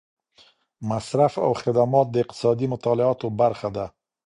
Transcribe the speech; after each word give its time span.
مصرف 0.89 1.33
او 1.45 1.51
خدمات 1.61 2.07
د 2.11 2.15
اقتصادي 2.23 2.65
مطالعاتو 2.73 3.27
برخه 3.41 3.69
ده. 3.77 3.85